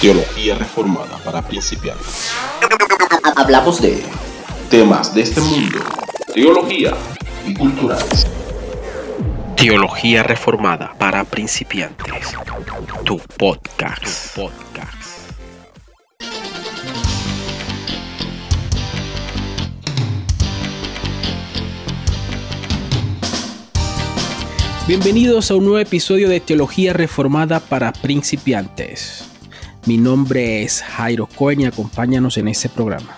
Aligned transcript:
Teología 0.00 0.54
reformada 0.54 1.18
para 1.24 1.42
principiantes. 1.42 2.30
Hablamos 3.34 3.82
de 3.82 4.00
Temas 4.70 5.12
de 5.12 5.22
este 5.22 5.40
mundo, 5.40 5.80
teología 6.32 6.94
y 7.44 7.52
culturales. 7.52 8.24
Teología 9.56 10.22
reformada 10.22 10.94
para 11.00 11.24
principiantes. 11.24 12.28
Tu 13.04 13.18
podcast. 13.36 14.34
Tu 14.34 14.40
podcast. 14.40 15.32
Bienvenidos 24.86 25.50
a 25.50 25.56
un 25.56 25.64
nuevo 25.64 25.80
episodio 25.80 26.28
de 26.28 26.38
Teología 26.38 26.92
Reformada 26.92 27.58
para 27.58 27.92
Principiantes. 27.92 29.27
Mi 29.88 29.96
nombre 29.96 30.64
es 30.64 30.82
Jairo 30.82 31.26
Cohen 31.26 31.62
y 31.62 31.64
acompáñanos 31.64 32.36
en 32.36 32.48
este 32.48 32.68
programa. 32.68 33.16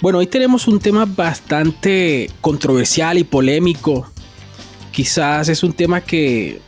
Bueno, 0.00 0.20
hoy 0.20 0.26
tenemos 0.26 0.66
un 0.66 0.80
tema 0.80 1.04
bastante 1.04 2.30
controversial 2.40 3.18
y 3.18 3.24
polémico. 3.24 4.10
Quizás 4.92 5.50
es 5.50 5.62
un 5.62 5.74
tema 5.74 6.00
que 6.00 6.62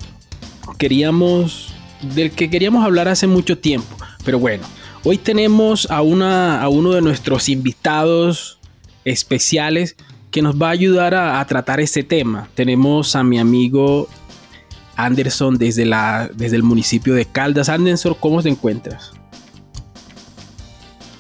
queríamos, 0.77 1.73
del 2.15 2.33
que 2.33 2.51
queríamos 2.51 2.85
hablar 2.85 3.09
hace 3.09 3.27
mucho 3.27 3.57
tiempo. 3.57 3.97
Pero 4.23 4.39
bueno, 4.39 4.65
hoy 5.03 5.17
tenemos 5.17 5.91
a, 5.91 6.03
una, 6.03 6.61
a 6.61 6.69
uno 6.69 6.93
de 6.93 7.01
nuestros 7.01 7.49
invitados 7.49 8.59
especiales 9.07 9.97
que 10.31 10.43
nos 10.43 10.61
va 10.61 10.67
a 10.67 10.73
ayudar 10.73 11.15
a, 11.15 11.43
tratar 11.47 11.81
este 11.81 12.03
tema. 12.03 12.51
Tenemos 12.55 13.17
a 13.17 13.25
mi 13.25 13.39
amigo 13.39 14.11
Anderson 14.97 15.57
desde, 15.57 15.85
la, 15.85 16.31
desde 16.35 16.57
el 16.57 16.63
municipio 16.63 17.15
de 17.15 17.25
Caldas. 17.25 17.69
Anderson, 17.69 18.17
¿cómo 18.19 18.43
te 18.43 18.49
encuentras? 18.49 19.13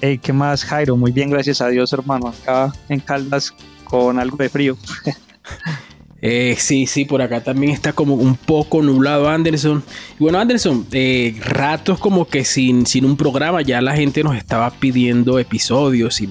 Hey, 0.01 0.19
¿qué 0.19 0.33
más, 0.33 0.65
Jairo? 0.65 0.97
Muy 0.97 1.13
bien, 1.13 1.31
gracias 1.31 1.61
a 1.61 1.69
Dios, 1.69 1.93
hermano. 1.93 2.29
Acá 2.29 2.73
en 2.89 3.01
Caldas 3.01 3.55
con 3.85 4.19
algo 4.19 4.37
de 4.37 4.49
frío. 4.49 4.77
Eh, 6.23 6.57
sí, 6.59 6.87
sí, 6.87 7.05
por 7.05 7.21
acá 7.21 7.43
también 7.43 7.73
está 7.73 7.93
como 7.93 8.15
un 8.15 8.37
poco 8.37 8.83
nublado 8.83 9.29
Anderson. 9.29 9.83
Bueno, 10.19 10.39
Anderson, 10.39 10.87
eh, 10.93 11.39
ratos 11.41 11.99
como 11.99 12.27
que 12.27 12.45
sin, 12.45 12.87
sin 12.87 13.05
un 13.05 13.17
programa, 13.17 13.61
ya 13.63 13.81
la 13.83 13.95
gente 13.95 14.23
nos 14.25 14.37
estaba 14.37 14.71
pidiendo 14.71 15.39
episodios 15.39 16.21
y 16.21 16.29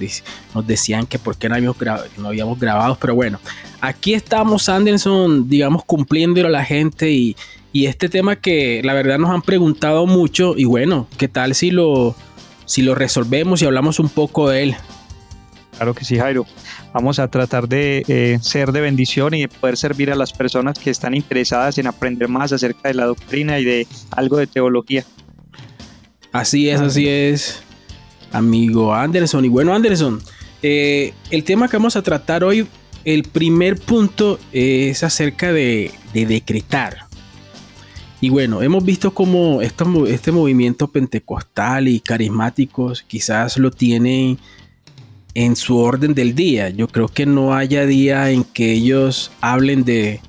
nos 0.54 0.66
decían 0.66 1.06
que 1.06 1.18
por 1.18 1.36
qué 1.36 1.48
no 1.48 1.54
habíamos, 1.54 1.76
no 2.18 2.28
habíamos 2.28 2.58
grabado, 2.58 2.98
pero 3.00 3.14
bueno, 3.14 3.38
aquí 3.80 4.14
estamos 4.14 4.68
Anderson, 4.68 5.48
digamos, 5.48 5.84
cumpliéndolo 5.84 6.48
a 6.48 6.50
la 6.50 6.64
gente 6.64 7.12
y, 7.12 7.36
y 7.72 7.86
este 7.86 8.08
tema 8.08 8.36
que 8.36 8.80
la 8.84 8.92
verdad 8.92 9.18
nos 9.18 9.30
han 9.30 9.42
preguntado 9.42 10.06
mucho 10.06 10.54
y 10.56 10.64
bueno, 10.64 11.06
¿qué 11.16 11.28
tal 11.28 11.54
si 11.54 11.70
lo, 11.70 12.16
si 12.64 12.82
lo 12.82 12.96
resolvemos 12.96 13.62
y 13.62 13.66
hablamos 13.66 14.00
un 14.00 14.08
poco 14.08 14.48
de 14.48 14.64
él? 14.64 14.76
Claro 15.76 15.94
que 15.94 16.04
sí, 16.04 16.18
Jairo. 16.18 16.46
Vamos 16.94 17.18
a 17.18 17.28
tratar 17.28 17.68
de 17.68 18.02
eh, 18.08 18.38
ser 18.40 18.72
de 18.72 18.80
bendición 18.80 19.34
y 19.34 19.42
de 19.42 19.48
poder 19.48 19.76
servir 19.76 20.10
a 20.10 20.14
las 20.14 20.32
personas 20.32 20.78
que 20.78 20.90
están 20.90 21.14
interesadas 21.14 21.76
en 21.78 21.86
aprender 21.86 22.28
más 22.28 22.52
acerca 22.52 22.88
de 22.88 22.94
la 22.94 23.04
doctrina 23.04 23.58
y 23.58 23.64
de 23.64 23.86
algo 24.10 24.38
de 24.38 24.46
teología. 24.46 25.04
Así 26.32 26.68
es, 26.68 26.80
así 26.80 27.08
es, 27.08 27.62
amigo 28.32 28.94
Anderson. 28.94 29.44
Y 29.44 29.48
bueno, 29.48 29.74
Anderson, 29.74 30.20
eh, 30.62 31.12
el 31.30 31.44
tema 31.44 31.68
que 31.68 31.76
vamos 31.76 31.96
a 31.96 32.02
tratar 32.02 32.42
hoy, 32.42 32.66
el 33.04 33.22
primer 33.24 33.78
punto 33.78 34.38
es 34.52 35.02
acerca 35.02 35.52
de, 35.52 35.92
decretar. 36.12 37.06
Y 38.22 38.30
bueno, 38.30 38.62
hemos 38.62 38.82
visto 38.82 39.12
cómo 39.12 39.60
este 39.60 40.32
movimiento 40.32 40.88
pentecostal 40.88 41.86
y 41.88 42.00
carismáticos 42.00 43.02
quizás 43.02 43.58
lo 43.58 43.70
tienen 43.70 44.38
en 45.36 45.54
su 45.54 45.76
orden 45.76 46.14
del 46.14 46.34
día. 46.34 46.70
Yo 46.70 46.88
creo 46.88 47.08
que 47.08 47.26
no 47.26 47.54
haya 47.54 47.84
día 47.84 48.30
en 48.30 48.42
que 48.42 48.72
ellos 48.72 49.30
hablen 49.42 49.84
de, 49.84 50.22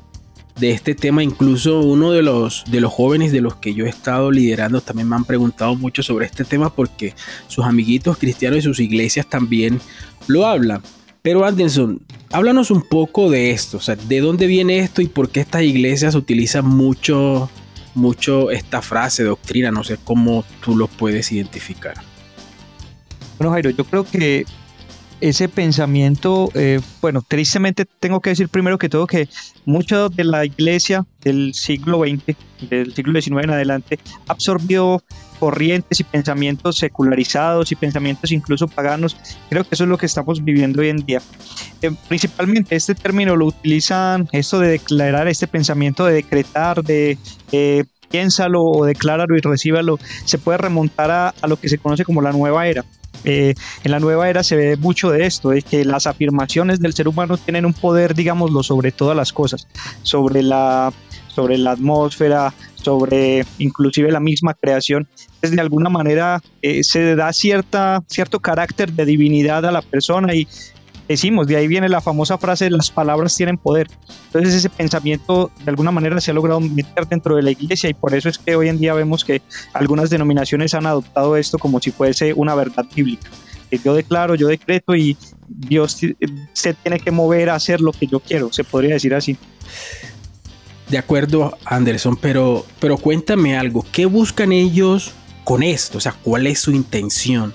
este 0.60 0.96
tema. 0.96 1.24
Incluso 1.24 1.80
uno 1.80 2.12
de 2.12 2.22
los, 2.22 2.66
de 2.70 2.82
los 2.82 2.92
jóvenes 2.92 3.32
de 3.32 3.40
los 3.40 3.56
que 3.56 3.74
yo 3.74 3.86
he 3.86 3.90
estado 3.90 4.32
liderando 4.32 4.82
también 4.82 5.08
me 5.08 5.16
han 5.16 5.24
preguntado 5.24 5.76
mucho 5.76 6.04
sobre 6.04 6.26
este 6.26 6.44
tema 6.44 6.76
porque 6.76 7.14
sus 7.48 7.64
amiguitos 7.64 8.18
cristianos 8.18 8.60
y 8.60 8.62
sus 8.64 8.82
iglesias 8.82 9.30
también 9.30 9.80
lo 10.28 10.46
hablan. 10.46 10.82
Pero 11.22 11.46
Anderson, 11.46 12.02
háblanos 12.34 12.70
un 12.70 12.82
poco 12.82 13.30
de 13.30 13.52
esto, 13.52 13.78
o 13.78 13.80
sea, 13.80 13.96
de 13.96 14.20
dónde 14.20 14.46
viene 14.46 14.80
esto 14.80 15.02
y 15.02 15.08
por 15.08 15.30
qué 15.30 15.40
estas 15.40 15.62
iglesias 15.62 16.16
utilizan 16.16 16.66
mucho, 16.66 17.50
mucho 17.96 18.52
esta 18.52 18.82
frase, 18.82 19.24
doctrina, 19.24 19.72
no 19.72 19.86
sé 19.86 19.98
cómo 20.04 20.44
tú 20.62 20.76
lo 20.76 20.88
puedes 20.88 21.32
identificar. 21.32 21.96
Bueno, 23.38 23.54
Jairo, 23.54 23.70
yo 23.70 23.86
creo 23.86 24.04
que 24.04 24.46
ese 25.22 25.50
pensamiento, 25.50 26.50
eh, 26.54 26.80
bueno, 27.02 27.24
tristemente 27.28 27.86
tengo 27.86 28.20
que 28.20 28.32
decir 28.32 28.50
primero 28.50 28.78
que 28.78 28.90
todo 28.90 29.08
que 29.08 29.28
mucho 29.66 30.10
de 30.10 30.24
la 30.24 30.46
iglesia 30.46 31.06
del 31.22 31.54
siglo 31.54 32.00
XX, 32.00 32.36
del 32.70 32.94
siglo 32.94 33.20
XIX 33.20 33.44
en 33.44 33.50
adelante, 33.52 34.00
absorbió 34.28 35.04
corrientes 35.40 36.00
y 36.00 36.04
pensamientos 36.04 36.78
secularizados 36.78 37.72
y 37.72 37.76
pensamientos 37.76 38.32
incluso 38.32 38.68
paganos. 38.68 39.18
Creo 39.50 39.64
que 39.64 39.76
eso 39.76 39.84
es 39.84 39.90
lo 39.90 39.98
que 39.98 40.06
estamos 40.06 40.44
viviendo 40.44 40.82
hoy 40.82 40.90
en 40.90 40.98
día. 40.98 41.22
Eh, 41.82 41.92
principalmente 42.08 42.76
este 42.76 42.96
término 42.96 43.36
lo 43.36 43.46
utilizan, 43.46 44.28
esto 44.32 44.60
de 44.60 44.70
declarar, 44.70 45.28
este 45.28 45.48
pensamiento 45.48 46.06
de 46.06 46.14
decretar, 46.14 46.84
de... 46.84 47.18
Eh, 47.52 47.84
piénsalo 48.10 48.64
o 48.64 48.86
decláralo 48.86 49.36
y 49.36 49.42
recíbalo, 49.42 50.00
se 50.26 50.38
puede 50.38 50.58
remontar 50.58 51.12
a, 51.12 51.48
lo 51.48 51.58
que 51.58 51.68
se 51.68 51.78
conoce 51.78 52.06
como 52.06 52.22
la 52.22 52.32
nueva 52.32 52.68
era. 52.68 52.86
Eh, 53.24 53.54
en 53.84 53.92
la 53.92 54.00
nueva 54.00 54.30
era 54.30 54.44
se 54.44 54.56
ve 54.56 54.78
mucho 54.78 55.10
de 55.10 55.26
esto, 55.26 55.50
de 55.50 55.62
que 55.62 55.86
las 55.86 56.08
afirmaciones 56.08 56.80
del 56.80 56.94
ser 56.94 57.08
humano 57.08 57.38
tienen 57.38 57.66
un 57.66 57.74
poder, 57.74 58.14
digámoslo, 58.14 58.64
sobre 58.64 58.92
todas 58.92 59.16
las 59.16 59.34
cosas, 59.34 59.68
sobre 60.04 60.42
la, 60.42 60.94
sobre 61.28 61.58
la 61.58 61.72
atmósfera, 61.72 62.54
sobre 62.76 63.46
inclusive 63.58 64.12
la 64.12 64.20
misma 64.20 64.54
creación. 64.54 65.08
Es 65.42 65.52
de 65.52 65.62
alguna 65.62 65.90
manera 65.90 66.42
eh, 66.62 66.84
se 66.84 67.16
da 67.16 67.34
cierta, 67.34 68.04
cierto 68.08 68.40
carácter 68.40 68.92
de 68.94 69.06
divinidad 69.06 69.66
a 69.66 69.72
la 69.72 69.82
persona 69.82 70.34
y 70.34 70.48
decimos, 71.08 71.48
de 71.48 71.56
ahí 71.56 71.68
viene 71.68 71.90
la 71.90 72.02
famosa 72.02 72.38
frase, 72.38 72.70
las 72.70 72.92
palabras 72.92 73.36
tienen 73.36 73.58
poder. 73.58 73.88
Entonces 74.28 74.54
ese 74.54 74.70
pensamiento 74.70 75.52
de 75.64 75.70
alguna 75.70 75.92
manera 75.92 76.20
se 76.22 76.32
ha 76.32 76.34
logrado 76.34 76.60
meter 76.60 77.08
dentro 77.08 77.36
de 77.36 77.44
la 77.44 77.52
iglesia 77.52 77.90
y 77.90 77.94
por 77.94 78.14
eso 78.14 78.30
es 78.30 78.38
que 78.38 78.56
hoy 78.56 78.70
en 78.70 78.80
día 78.80 78.94
vemos 78.94 79.24
que 79.24 79.42
algunas 79.74 80.10
denominaciones 80.10 80.74
han 80.74 80.86
adoptado 80.86 81.38
esto 81.38 81.58
como 81.58 81.80
si 81.80 81.92
fuese 81.92 82.34
una 82.34 82.56
verdad 82.56 82.86
bíblica. 82.96 83.30
Yo 83.84 83.94
declaro, 83.94 84.36
yo 84.36 84.48
decreto 84.48 84.96
y 84.96 85.18
Dios 85.48 85.98
se 86.54 86.74
tiene 86.74 87.00
que 87.00 87.12
mover 87.12 87.50
a 87.50 87.56
hacer 87.56 87.82
lo 87.82 87.92
que 87.92 88.08
yo 88.08 88.20
quiero, 88.20 88.52
se 88.54 88.64
podría 88.64 88.94
decir 88.94 89.14
así. 89.14 89.38
De 90.90 90.98
acuerdo, 90.98 91.58
Anderson, 91.66 92.16
pero, 92.16 92.66
pero 92.80 92.98
cuéntame 92.98 93.58
algo, 93.58 93.86
¿qué 93.92 94.06
buscan 94.06 94.54
ellos 94.54 95.12
con 95.44 95.64
esto? 95.64 95.98
O 95.98 96.02
sea, 96.02 96.14
¿cuál 96.14 96.48
es 96.48 96.60
su 96.60 96.72
intención? 96.72 97.54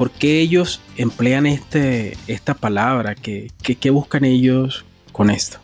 ¿Por 0.00 0.10
qué 0.10 0.40
ellos 0.40 0.80
emplean 0.96 1.44
este, 1.44 2.16
esta 2.26 2.54
palabra? 2.54 3.14
¿Qué, 3.14 3.50
qué, 3.62 3.90
buscan 3.90 4.24
ellos 4.24 4.86
con 5.12 5.28
esto? 5.28 5.58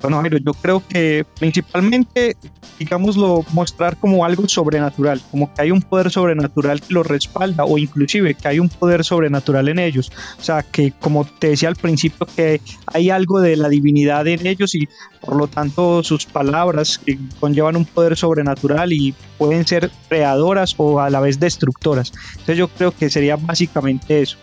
Bueno, 0.00 0.22
yo 0.28 0.54
creo 0.54 0.82
que 0.86 1.26
principalmente, 1.40 2.36
digámoslo, 2.78 3.44
mostrar 3.52 3.96
como 3.96 4.24
algo 4.24 4.46
sobrenatural, 4.46 5.20
como 5.30 5.52
que 5.52 5.62
hay 5.62 5.70
un 5.72 5.82
poder 5.82 6.10
sobrenatural 6.10 6.80
que 6.80 6.94
lo 6.94 7.02
respalda 7.02 7.64
o 7.64 7.78
inclusive 7.78 8.34
que 8.34 8.46
hay 8.46 8.60
un 8.60 8.68
poder 8.68 9.04
sobrenatural 9.04 9.68
en 9.68 9.80
ellos. 9.80 10.12
O 10.38 10.42
sea, 10.42 10.62
que 10.62 10.92
como 10.92 11.24
te 11.24 11.48
decía 11.48 11.68
al 11.68 11.74
principio, 11.74 12.28
que 12.36 12.60
hay 12.86 13.10
algo 13.10 13.40
de 13.40 13.56
la 13.56 13.68
divinidad 13.68 14.26
en 14.28 14.46
ellos 14.46 14.76
y 14.76 14.88
por 15.20 15.34
lo 15.34 15.48
tanto 15.48 16.04
sus 16.04 16.26
palabras 16.26 17.00
conllevan 17.40 17.74
un 17.74 17.84
poder 17.84 18.16
sobrenatural 18.16 18.92
y 18.92 19.14
pueden 19.36 19.66
ser 19.66 19.90
creadoras 20.08 20.74
o 20.76 21.00
a 21.00 21.10
la 21.10 21.18
vez 21.18 21.40
destructoras. 21.40 22.12
Entonces 22.32 22.56
yo 22.56 22.68
creo 22.68 22.92
que 22.92 23.10
sería 23.10 23.34
básicamente 23.34 24.22
eso. 24.22 24.36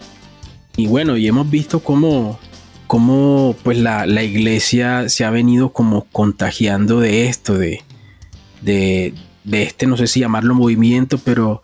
Y 0.75 0.87
bueno, 0.87 1.15
y 1.15 1.27
hemos 1.27 1.49
visto 1.49 1.79
cómo 1.79 2.37
cómo 2.87 3.55
pues 3.63 3.77
la, 3.77 4.05
iglesia 4.23 5.09
se 5.09 5.25
ha 5.25 5.29
venido 5.29 5.69
como 5.69 6.05
contagiando 6.11 6.99
de 6.99 7.27
esto, 7.27 7.57
de, 7.57 7.83
de, 8.61 9.13
este, 9.51 9.87
no 9.87 9.97
sé 9.97 10.07
si 10.07 10.19
llamarlo 10.19 10.55
movimiento, 10.55 11.17
pero 11.17 11.61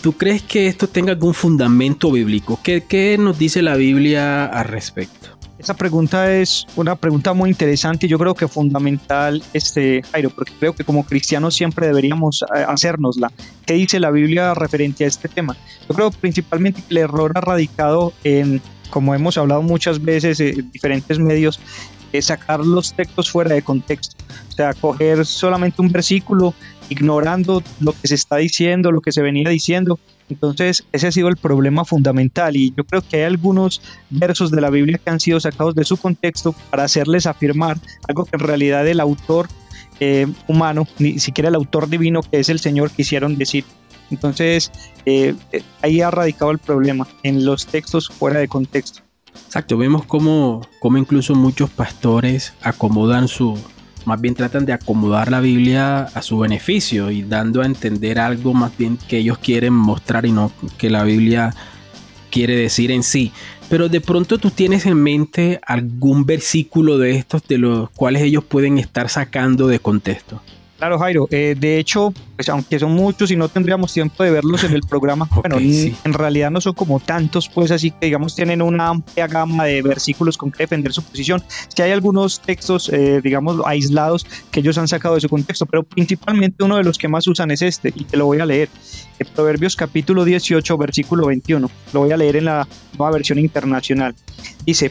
¿tú 0.00 0.12
crees 0.12 0.42
que 0.42 0.66
esto 0.66 0.88
tenga 0.88 1.12
algún 1.12 1.34
fundamento 1.34 2.10
bíblico? 2.10 2.58
¿Qué, 2.62 2.84
qué 2.86 3.16
nos 3.18 3.38
dice 3.38 3.62
la 3.62 3.76
Biblia 3.76 4.46
al 4.46 4.66
respecto? 4.66 5.32
Esa 5.62 5.74
pregunta 5.74 6.32
es 6.32 6.66
una 6.74 6.96
pregunta 6.96 7.34
muy 7.34 7.48
interesante 7.48 8.06
y 8.06 8.08
yo 8.08 8.18
creo 8.18 8.34
que 8.34 8.48
fundamental, 8.48 9.40
este, 9.52 10.02
Jairo, 10.10 10.30
porque 10.30 10.52
creo 10.58 10.74
que 10.74 10.82
como 10.82 11.04
cristianos 11.04 11.54
siempre 11.54 11.86
deberíamos 11.86 12.42
eh, 12.42 12.64
hacérnosla. 12.66 13.30
¿Qué 13.64 13.74
dice 13.74 14.00
la 14.00 14.10
Biblia 14.10 14.54
referente 14.54 15.04
a 15.04 15.06
este 15.06 15.28
tema? 15.28 15.56
Yo 15.88 15.94
creo 15.94 16.10
principalmente 16.10 16.82
que 16.82 16.88
el 16.90 16.98
error 16.98 17.30
ha 17.36 17.40
radicado 17.40 18.12
en 18.24 18.60
como 18.92 19.14
hemos 19.14 19.38
hablado 19.38 19.62
muchas 19.62 20.02
veces 20.02 20.38
en 20.38 20.70
diferentes 20.70 21.18
medios, 21.18 21.58
sacar 22.20 22.60
los 22.60 22.92
textos 22.92 23.30
fuera 23.30 23.54
de 23.54 23.62
contexto. 23.62 24.16
O 24.50 24.52
sea, 24.52 24.74
coger 24.74 25.24
solamente 25.24 25.80
un 25.80 25.90
versículo, 25.90 26.52
ignorando 26.90 27.62
lo 27.80 27.92
que 27.92 28.08
se 28.08 28.16
está 28.16 28.36
diciendo, 28.36 28.92
lo 28.92 29.00
que 29.00 29.12
se 29.12 29.22
venía 29.22 29.48
diciendo. 29.48 29.98
Entonces, 30.28 30.84
ese 30.92 31.06
ha 31.06 31.12
sido 31.12 31.28
el 31.28 31.36
problema 31.36 31.84
fundamental 31.84 32.54
y 32.56 32.74
yo 32.76 32.84
creo 32.84 33.02
que 33.02 33.18
hay 33.18 33.22
algunos 33.22 33.80
versos 34.10 34.50
de 34.50 34.60
la 34.60 34.70
Biblia 34.70 35.00
que 35.02 35.10
han 35.10 35.20
sido 35.20 35.40
sacados 35.40 35.74
de 35.74 35.84
su 35.84 35.96
contexto 35.96 36.54
para 36.70 36.84
hacerles 36.84 37.26
afirmar 37.26 37.78
algo 38.08 38.24
que 38.26 38.36
en 38.36 38.40
realidad 38.40 38.86
el 38.86 39.00
autor 39.00 39.48
eh, 40.00 40.26
humano, 40.48 40.86
ni 40.98 41.18
siquiera 41.18 41.48
el 41.48 41.54
autor 41.54 41.88
divino 41.88 42.22
que 42.22 42.40
es 42.40 42.48
el 42.48 42.60
Señor 42.60 42.90
quisieron 42.90 43.38
decir. 43.38 43.64
Entonces, 44.12 44.70
eh, 45.06 45.34
eh, 45.50 45.62
ahí 45.80 46.00
ha 46.00 46.10
radicado 46.10 46.50
el 46.52 46.58
problema, 46.58 47.08
en 47.22 47.44
los 47.44 47.66
textos 47.66 48.08
fuera 48.08 48.38
de 48.38 48.46
contexto. 48.46 49.00
Exacto, 49.46 49.76
vemos 49.76 50.04
cómo, 50.04 50.60
cómo 50.78 50.98
incluso 50.98 51.34
muchos 51.34 51.70
pastores 51.70 52.52
acomodan 52.62 53.28
su, 53.28 53.58
más 54.04 54.20
bien 54.20 54.34
tratan 54.34 54.66
de 54.66 54.72
acomodar 54.72 55.30
la 55.30 55.40
Biblia 55.40 56.02
a 56.02 56.22
su 56.22 56.38
beneficio 56.38 57.10
y 57.10 57.22
dando 57.22 57.62
a 57.62 57.66
entender 57.66 58.18
algo 58.18 58.54
más 58.54 58.76
bien 58.76 58.98
que 59.08 59.18
ellos 59.18 59.38
quieren 59.38 59.72
mostrar 59.72 60.26
y 60.26 60.32
no 60.32 60.52
que 60.78 60.90
la 60.90 61.04
Biblia 61.04 61.54
quiere 62.30 62.56
decir 62.56 62.90
en 62.90 63.02
sí. 63.02 63.32
Pero 63.68 63.88
de 63.88 64.00
pronto 64.00 64.38
tú 64.38 64.50
tienes 64.50 64.84
en 64.84 65.02
mente 65.02 65.60
algún 65.66 66.26
versículo 66.26 66.98
de 66.98 67.16
estos 67.16 67.46
de 67.48 67.58
los 67.58 67.90
cuales 67.90 68.22
ellos 68.22 68.44
pueden 68.44 68.78
estar 68.78 69.08
sacando 69.08 69.66
de 69.66 69.78
contexto. 69.78 70.42
Claro, 70.82 70.98
Jairo. 70.98 71.28
Eh, 71.30 71.54
de 71.56 71.78
hecho, 71.78 72.12
pues 72.34 72.48
aunque 72.48 72.76
son 72.76 72.90
muchos 72.90 73.30
y 73.30 73.36
no 73.36 73.48
tendríamos 73.48 73.92
tiempo 73.92 74.24
de 74.24 74.32
verlos 74.32 74.64
en 74.64 74.72
el 74.72 74.80
programa, 74.80 75.28
bueno, 75.32 75.58
en 75.60 76.12
realidad 76.12 76.50
no 76.50 76.60
son 76.60 76.74
como 76.74 76.98
tantos, 76.98 77.48
pues 77.48 77.70
así 77.70 77.92
que 77.92 78.06
digamos 78.06 78.34
tienen 78.34 78.60
una 78.60 78.88
amplia 78.88 79.28
gama 79.28 79.66
de 79.66 79.80
versículos 79.80 80.36
con 80.36 80.50
que 80.50 80.64
defender 80.64 80.92
su 80.92 81.04
posición. 81.04 81.40
Si 81.68 81.82
hay 81.82 81.92
algunos 81.92 82.40
textos, 82.40 82.88
eh, 82.88 83.20
digamos, 83.22 83.62
aislados 83.64 84.26
que 84.50 84.58
ellos 84.58 84.76
han 84.76 84.88
sacado 84.88 85.14
de 85.14 85.20
su 85.20 85.28
contexto, 85.28 85.66
pero 85.66 85.84
principalmente 85.84 86.64
uno 86.64 86.78
de 86.78 86.82
los 86.82 86.98
que 86.98 87.06
más 87.06 87.28
usan 87.28 87.52
es 87.52 87.62
este, 87.62 87.92
y 87.94 88.02
te 88.02 88.16
lo 88.16 88.26
voy 88.26 88.40
a 88.40 88.44
leer. 88.46 88.68
En 89.20 89.28
Proverbios 89.28 89.76
capítulo 89.76 90.24
18, 90.24 90.76
versículo 90.78 91.28
21. 91.28 91.70
Lo 91.92 92.00
voy 92.00 92.10
a 92.10 92.16
leer 92.16 92.34
en 92.34 92.46
la 92.46 92.66
nueva 92.98 93.12
versión 93.12 93.38
internacional. 93.38 94.16
Dice, 94.66 94.90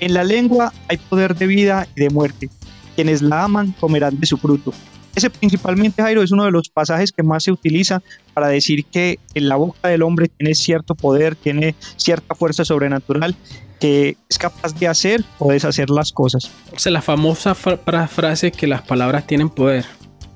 en 0.00 0.14
la 0.14 0.24
lengua 0.24 0.72
hay 0.88 0.96
poder 0.96 1.34
de 1.34 1.46
vida 1.46 1.86
y 1.94 2.00
de 2.00 2.08
muerte. 2.08 2.48
Quienes 2.96 3.20
la 3.20 3.44
aman 3.44 3.74
comerán 3.78 4.18
de 4.18 4.26
su 4.26 4.38
fruto 4.38 4.72
ese 5.14 5.30
principalmente, 5.30 6.02
Jairo, 6.02 6.22
es 6.22 6.30
uno 6.30 6.44
de 6.44 6.50
los 6.50 6.68
pasajes 6.68 7.12
que 7.12 7.22
más 7.22 7.44
se 7.44 7.52
utiliza 7.52 8.02
para 8.34 8.48
decir 8.48 8.84
que 8.84 9.18
en 9.34 9.48
la 9.48 9.56
boca 9.56 9.88
del 9.88 10.02
hombre 10.02 10.28
tiene 10.28 10.54
cierto 10.54 10.94
poder, 10.94 11.34
tiene 11.34 11.74
cierta 11.96 12.34
fuerza 12.34 12.64
sobrenatural 12.64 13.34
que 13.80 14.16
es 14.28 14.38
capaz 14.38 14.74
de 14.74 14.88
hacer 14.88 15.24
o 15.38 15.52
deshacer 15.52 15.90
las 15.90 16.12
cosas. 16.12 16.50
O 16.74 16.78
sea, 16.78 16.92
la 16.92 17.02
famosa 17.02 17.54
frase 17.54 18.50
que 18.50 18.66
las 18.66 18.82
palabras 18.82 19.26
tienen 19.26 19.48
poder. 19.48 19.84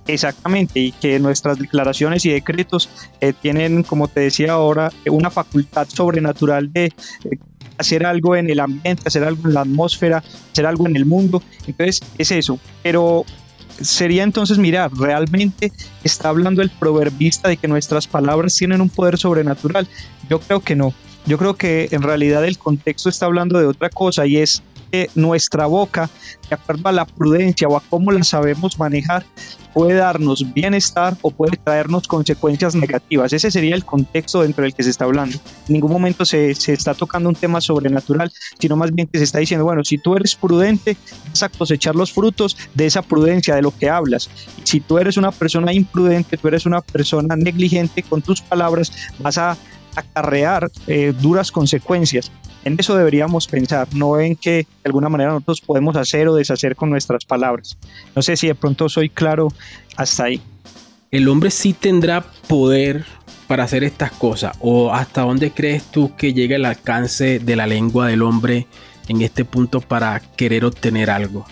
Exactamente, 0.06 0.80
y 0.80 0.92
que 0.92 1.18
nuestras 1.20 1.58
declaraciones 1.58 2.24
y 2.24 2.30
decretos 2.30 2.88
eh, 3.20 3.32
tienen, 3.40 3.84
como 3.84 4.08
te 4.08 4.20
decía 4.20 4.52
ahora, 4.52 4.92
una 5.08 5.30
facultad 5.30 5.88
sobrenatural 5.88 6.72
de 6.72 6.86
eh, 6.86 6.92
hacer 7.78 8.04
algo 8.04 8.34
en 8.34 8.50
el 8.50 8.58
ambiente, 8.58 9.02
hacer 9.06 9.22
algo 9.22 9.46
en 9.46 9.54
la 9.54 9.60
atmósfera, 9.60 10.22
hacer 10.50 10.66
algo 10.66 10.88
en 10.88 10.96
el 10.96 11.06
mundo. 11.06 11.40
Entonces, 11.66 12.00
es 12.18 12.32
eso. 12.32 12.58
Pero 12.82 13.24
sería 13.80 14.22
entonces 14.22 14.58
mirar, 14.58 14.92
¿realmente 14.92 15.72
está 16.04 16.28
hablando 16.28 16.62
el 16.62 16.70
proverbista 16.70 17.48
de 17.48 17.56
que 17.56 17.68
nuestras 17.68 18.06
palabras 18.06 18.54
tienen 18.54 18.80
un 18.80 18.88
poder 18.88 19.18
sobrenatural? 19.18 19.88
Yo 20.28 20.40
creo 20.40 20.60
que 20.60 20.76
no. 20.76 20.94
Yo 21.26 21.38
creo 21.38 21.54
que 21.54 21.88
en 21.92 22.02
realidad 22.02 22.44
el 22.44 22.58
contexto 22.58 23.08
está 23.08 23.26
hablando 23.26 23.58
de 23.58 23.66
otra 23.66 23.90
cosa 23.90 24.26
y 24.26 24.38
es 24.38 24.62
nuestra 25.14 25.66
boca, 25.66 26.10
de 26.48 26.54
acuerdo 26.54 26.88
a 26.88 26.92
la 26.92 27.06
prudencia 27.06 27.68
o 27.68 27.76
a 27.76 27.82
cómo 27.88 28.12
la 28.12 28.24
sabemos 28.24 28.78
manejar, 28.78 29.24
puede 29.72 29.94
darnos 29.94 30.52
bienestar 30.52 31.16
o 31.22 31.30
puede 31.30 31.56
traernos 31.56 32.06
consecuencias 32.06 32.74
negativas. 32.74 33.32
Ese 33.32 33.50
sería 33.50 33.74
el 33.74 33.84
contexto 33.84 34.42
dentro 34.42 34.64
del 34.64 34.74
que 34.74 34.82
se 34.82 34.90
está 34.90 35.04
hablando. 35.04 35.38
En 35.68 35.72
ningún 35.72 35.92
momento 35.92 36.24
se, 36.24 36.54
se, 36.54 36.74
está 36.74 36.94
tocando 36.94 37.28
un 37.28 37.34
tema 37.34 37.60
sobrenatural, 37.60 38.30
sino 38.58 38.76
más 38.76 38.92
bien 38.92 39.08
que 39.08 39.18
se 39.18 39.24
está 39.24 39.38
diciendo, 39.38 39.64
bueno, 39.64 39.82
si 39.84 39.98
tú 39.98 40.14
eres 40.14 40.34
prudente, 40.34 40.96
vas 41.30 41.42
a 41.42 41.48
cosechar 41.48 41.96
los 41.96 42.12
frutos 42.12 42.56
de 42.74 42.86
esa 42.86 43.02
prudencia, 43.02 43.54
de 43.54 43.62
lo 43.62 43.76
que 43.76 43.88
hablas. 43.88 44.28
Si 44.64 44.80
tú 44.80 44.98
eres 44.98 45.16
una 45.16 45.32
persona 45.32 45.72
imprudente, 45.72 46.36
tú 46.36 46.48
eres 46.48 46.66
una 46.66 46.80
persona 46.80 47.34
negligente 47.36 48.02
con 48.02 48.20
tus 48.22 48.40
palabras, 48.42 48.92
vas 49.18 49.38
a 49.38 49.56
acarrear 49.96 50.70
eh, 50.86 51.12
duras 51.20 51.52
consecuencias. 51.52 52.30
En 52.64 52.76
eso 52.78 52.96
deberíamos 52.96 53.48
pensar, 53.48 53.88
no 53.94 54.20
en 54.20 54.36
que 54.36 54.50
de 54.50 54.66
alguna 54.84 55.08
manera 55.08 55.30
nosotros 55.32 55.60
podemos 55.60 55.96
hacer 55.96 56.28
o 56.28 56.34
deshacer 56.34 56.76
con 56.76 56.90
nuestras 56.90 57.24
palabras. 57.24 57.76
No 58.14 58.22
sé 58.22 58.36
si 58.36 58.46
de 58.46 58.54
pronto 58.54 58.88
soy 58.88 59.08
claro 59.08 59.48
hasta 59.96 60.24
ahí. 60.24 60.40
El 61.10 61.28
hombre 61.28 61.50
sí 61.50 61.72
tendrá 61.72 62.24
poder 62.46 63.04
para 63.46 63.64
hacer 63.64 63.84
estas 63.84 64.12
cosas 64.12 64.56
o 64.60 64.92
hasta 64.94 65.22
dónde 65.22 65.50
crees 65.50 65.84
tú 65.84 66.16
que 66.16 66.32
llega 66.32 66.56
el 66.56 66.64
alcance 66.64 67.38
de 67.38 67.56
la 67.56 67.66
lengua 67.66 68.06
del 68.06 68.22
hombre 68.22 68.66
en 69.08 69.20
este 69.20 69.44
punto 69.44 69.80
para 69.80 70.20
querer 70.20 70.64
obtener 70.64 71.10
algo. 71.10 71.44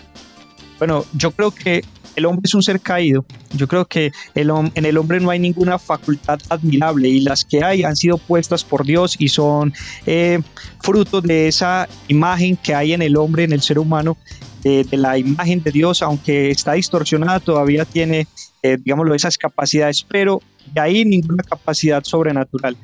Bueno, 0.79 1.05
yo 1.13 1.29
creo 1.31 1.51
que 1.51 1.83
el 2.15 2.25
hombre 2.25 2.43
es 2.45 2.53
un 2.53 2.63
ser 2.63 2.79
caído. 2.79 3.25
Yo 3.53 3.67
creo 3.67 3.85
que 3.85 4.11
en 4.35 4.85
el 4.85 4.97
hombre 4.97 5.19
no 5.19 5.29
hay 5.29 5.39
ninguna 5.39 5.79
facultad 5.79 6.39
admirable 6.49 7.09
y 7.09 7.21
las 7.21 7.45
que 7.45 7.63
hay 7.63 7.83
han 7.83 7.95
sido 7.95 8.17
puestas 8.17 8.63
por 8.63 8.85
Dios 8.85 9.15
y 9.19 9.27
son 9.29 9.73
eh, 10.05 10.39
fruto 10.81 11.21
de 11.21 11.47
esa 11.47 11.87
imagen 12.07 12.57
que 12.57 12.75
hay 12.75 12.93
en 12.93 13.01
el 13.01 13.17
hombre, 13.17 13.43
en 13.43 13.53
el 13.53 13.61
ser 13.61 13.79
humano, 13.79 14.17
de, 14.63 14.85
la 14.91 15.17
imagen 15.17 15.63
de 15.63 15.71
Dios, 15.71 16.01
aunque 16.01 16.51
está 16.51 16.73
distorsionada, 16.73 17.39
todavía 17.39 17.85
tiene, 17.85 18.27
eh, 18.61 18.77
digámoslo, 18.77 19.15
esas 19.15 19.37
capacidades, 19.37 20.05
pero 20.07 20.41
de 20.73 20.81
ahí 20.81 21.05
ninguna 21.05 21.43
capacidad 21.43 22.03
sobrenatural. 22.03 22.77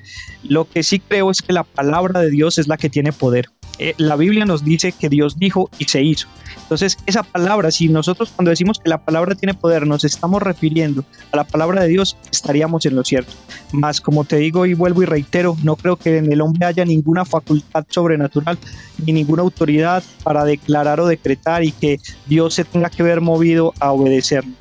Lo 0.44 0.68
que 0.68 0.84
sí 0.84 1.00
creo 1.00 1.30
es 1.30 1.42
que 1.42 1.54
la 1.54 1.64
palabra 1.64 2.22
de 2.22 2.32
Dios 2.32 2.58
es 2.58 2.68
la 2.68 2.78
que 2.78 2.90
tiene 2.90 3.12
poder. 3.12 3.50
Eh, 3.80 3.94
la 3.98 4.16
Biblia 4.16 4.46
nos 4.46 4.64
dice 4.64 4.92
que 4.92 5.10
Dios 5.10 5.38
dijo 5.38 5.70
y 5.78 5.86
se 5.86 6.02
hizo. 6.02 6.28
Entonces, 6.62 6.98
esa 7.06 7.24
palabra, 7.24 7.72
si 7.72 7.88
nosotros 7.88 8.32
cuando 8.36 8.50
decimos 8.50 8.80
que 8.80 8.90
la 8.90 8.98
palabra 8.98 9.36
tiene 9.36 9.54
poder, 9.54 9.86
nos 9.86 10.04
estamos 10.04 10.42
refiriendo 10.42 11.06
a 11.32 11.38
la 11.38 11.44
palabra 11.44 11.84
de 11.84 11.90
Dios, 11.90 12.18
estaríamos 12.32 12.86
en 12.86 12.96
lo 12.96 13.04
cierto. 13.04 13.32
Más, 13.72 14.02
como 14.02 14.26
te 14.26 14.38
digo 14.38 14.66
y 14.66 14.74
vuelvo 14.74 15.04
y 15.04 15.06
reitero, 15.06 15.56
no 15.64 15.76
creo 15.76 15.96
que 15.96 16.18
en 16.18 16.32
el 16.32 16.42
hombre 16.42 16.66
haya 16.66 16.86
ninguna 16.86 17.24
facultad 17.24 17.86
sobrenatural 17.90 18.58
ni 19.06 19.14
ninguna 19.14 19.44
autoridad 19.44 20.04
para 20.24 20.44
declarar 20.44 21.00
o 21.00 21.08
decretar 21.08 21.64
y 21.64 21.72
que 21.72 22.00
Dios 22.26 22.56
se 22.56 22.66
tenga 22.66 22.90
que 22.90 23.04
ver 23.04 23.22
movido 23.22 23.74
a 23.80 23.92
obedecerlo. 23.92 24.52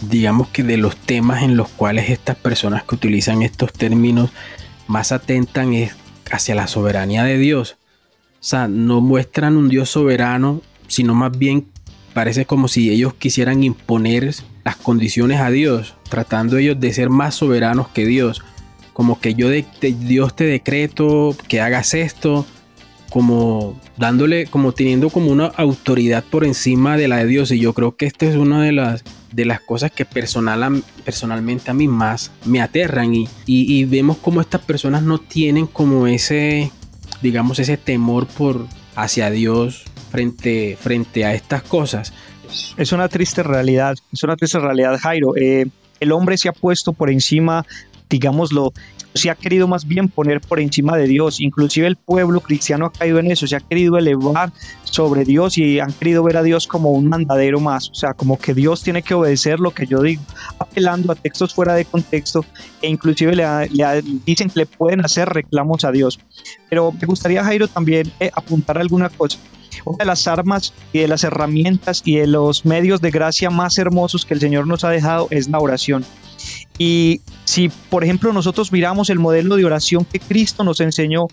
Digamos 0.00 0.48
que 0.48 0.64
de 0.64 0.78
los 0.78 0.96
temas 0.96 1.42
en 1.42 1.56
los 1.56 1.68
cuales 1.68 2.10
estas 2.10 2.36
personas 2.36 2.82
que 2.82 2.94
utilizan 2.94 3.42
estos 3.42 3.72
términos 3.72 4.30
más 4.88 5.12
atentan 5.12 5.74
es 5.74 5.94
hacia 6.30 6.56
la 6.56 6.66
soberanía 6.66 7.22
de 7.22 7.38
Dios 7.38 7.76
o 8.42 8.44
sea, 8.44 8.66
no 8.66 9.00
muestran 9.00 9.56
un 9.56 9.68
Dios 9.68 9.90
soberano, 9.90 10.62
sino 10.88 11.14
más 11.14 11.38
bien 11.38 11.68
parece 12.12 12.44
como 12.44 12.66
si 12.66 12.90
ellos 12.90 13.14
quisieran 13.14 13.62
imponer 13.62 14.34
las 14.64 14.74
condiciones 14.74 15.40
a 15.40 15.50
Dios, 15.50 15.94
tratando 16.10 16.56
ellos 16.56 16.80
de 16.80 16.92
ser 16.92 17.08
más 17.08 17.36
soberanos 17.36 17.86
que 17.88 18.04
Dios. 18.04 18.42
Como 18.94 19.20
que 19.20 19.34
yo 19.34 19.48
de, 19.48 19.64
Dios 19.80 20.34
te 20.34 20.42
decreto 20.42 21.36
que 21.46 21.60
hagas 21.60 21.94
esto, 21.94 22.44
como 23.10 23.80
dándole, 23.96 24.46
como 24.46 24.72
teniendo 24.72 25.08
como 25.10 25.30
una 25.30 25.46
autoridad 25.46 26.24
por 26.24 26.44
encima 26.44 26.96
de 26.96 27.06
la 27.06 27.18
de 27.18 27.26
Dios. 27.26 27.52
Y 27.52 27.60
yo 27.60 27.72
creo 27.74 27.94
que 27.94 28.06
esta 28.06 28.26
es 28.26 28.34
una 28.34 28.60
de 28.64 28.72
las, 28.72 29.04
de 29.30 29.44
las 29.44 29.60
cosas 29.60 29.92
que 29.92 30.04
personal, 30.04 30.82
personalmente 31.04 31.70
a 31.70 31.74
mí 31.74 31.86
más 31.86 32.32
me 32.44 32.60
aterran. 32.60 33.14
Y, 33.14 33.28
y 33.46 33.84
vemos 33.84 34.16
como 34.16 34.40
estas 34.40 34.62
personas 34.62 35.04
no 35.04 35.18
tienen 35.18 35.68
como 35.68 36.08
ese, 36.08 36.72
digamos, 37.22 37.58
ese 37.58 37.76
temor 37.76 38.26
por 38.26 38.66
hacia 38.94 39.30
Dios 39.30 39.84
frente, 40.10 40.76
frente 40.80 41.24
a 41.24 41.34
estas 41.34 41.62
cosas. 41.62 42.12
Es 42.76 42.92
una 42.92 43.08
triste 43.08 43.42
realidad, 43.42 43.96
es 44.12 44.22
una 44.22 44.36
triste 44.36 44.58
realidad, 44.58 44.98
Jairo. 45.00 45.34
Eh, 45.36 45.66
el 46.00 46.12
hombre 46.12 46.36
se 46.36 46.48
ha 46.48 46.52
puesto 46.52 46.92
por 46.92 47.10
encima, 47.10 47.64
digámoslo, 48.12 48.72
se 49.14 49.30
ha 49.30 49.34
querido 49.34 49.66
más 49.66 49.86
bien 49.86 50.08
poner 50.08 50.40
por 50.40 50.60
encima 50.60 50.96
de 50.96 51.06
Dios. 51.06 51.40
Inclusive 51.40 51.86
el 51.86 51.96
pueblo 51.96 52.40
cristiano 52.40 52.86
ha 52.86 52.92
caído 52.92 53.18
en 53.18 53.30
eso, 53.30 53.46
se 53.46 53.56
ha 53.56 53.60
querido 53.60 53.96
elevar 53.96 54.52
sobre 54.84 55.24
Dios 55.24 55.56
y 55.56 55.80
han 55.80 55.92
querido 55.92 56.22
ver 56.22 56.36
a 56.36 56.42
Dios 56.42 56.66
como 56.66 56.90
un 56.90 57.08
mandadero 57.08 57.58
más, 57.58 57.88
o 57.90 57.94
sea, 57.94 58.12
como 58.12 58.38
que 58.38 58.52
Dios 58.52 58.82
tiene 58.82 59.02
que 59.02 59.14
obedecer 59.14 59.58
lo 59.58 59.70
que 59.70 59.86
yo 59.86 60.02
digo, 60.02 60.22
apelando 60.58 61.10
a 61.10 61.14
textos 61.14 61.54
fuera 61.54 61.74
de 61.74 61.86
contexto 61.86 62.44
e 62.82 62.88
inclusive 62.88 63.34
le, 63.34 63.44
dicen 64.26 64.50
que 64.50 64.60
le 64.60 64.66
pueden 64.66 65.00
hacer 65.04 65.28
reclamos 65.28 65.84
a 65.84 65.92
Dios. 65.92 66.20
Pero 66.68 66.92
me 66.92 67.06
gustaría, 67.06 67.42
Jairo, 67.42 67.68
también 67.68 68.12
eh, 68.20 68.30
apuntar 68.34 68.76
alguna 68.76 69.08
cosa. 69.08 69.38
Una 69.86 69.98
de 69.98 70.04
las 70.04 70.28
armas 70.28 70.74
y 70.92 70.98
de 70.98 71.08
las 71.08 71.24
herramientas 71.24 72.02
y 72.04 72.16
de 72.16 72.26
los 72.26 72.66
medios 72.66 73.00
de 73.00 73.10
gracia 73.10 73.48
más 73.48 73.78
hermosos 73.78 74.26
que 74.26 74.34
el 74.34 74.40
Señor 74.40 74.66
nos 74.66 74.84
ha 74.84 74.90
dejado 74.90 75.28
es 75.30 75.48
la 75.48 75.58
oración. 75.58 76.04
Y 76.78 77.20
si, 77.44 77.68
por 77.68 78.02
ejemplo, 78.02 78.32
nosotros 78.32 78.72
miramos 78.72 79.10
el 79.10 79.18
modelo 79.18 79.56
de 79.56 79.64
oración 79.64 80.04
que 80.04 80.18
Cristo 80.18 80.64
nos 80.64 80.80
enseñó, 80.80 81.28